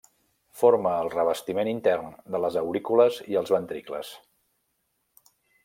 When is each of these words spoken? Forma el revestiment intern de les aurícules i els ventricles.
Forma 0.61 0.93
el 1.01 1.09
revestiment 1.15 1.69
intern 1.73 2.09
de 2.37 2.41
les 2.45 2.57
aurícules 2.63 3.21
i 3.35 3.39
els 3.43 3.55
ventricles. 3.57 4.13